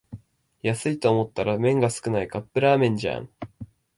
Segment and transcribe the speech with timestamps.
[0.63, 3.29] 安いと思ったら麺が少ないカップラーメンじゃん